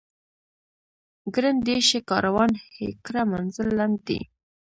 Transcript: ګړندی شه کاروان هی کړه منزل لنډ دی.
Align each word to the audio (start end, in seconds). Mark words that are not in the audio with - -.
ګړندی 1.35 1.77
شه 1.89 1.99
کاروان 2.09 2.51
هی 2.73 2.87
کړه 3.05 3.21
منزل 3.31 3.67
لنډ 3.79 3.95
دی. 4.07 4.19